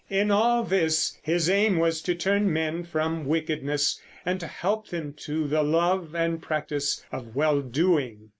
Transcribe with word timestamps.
In 0.09 0.31
all 0.31 0.63
this 0.63 1.19
his 1.21 1.47
aim 1.47 1.77
was 1.77 2.01
to 2.01 2.15
turn 2.15 2.51
men 2.51 2.83
from 2.83 3.23
wickedness 3.27 4.01
and 4.25 4.39
to 4.39 4.47
help 4.47 4.87
them 4.87 5.13
to 5.17 5.47
the 5.47 5.61
love 5.61 6.15
and 6.15 6.41
practice 6.41 7.05
of 7.11 7.35
well 7.35 7.61
doing. 7.61 8.29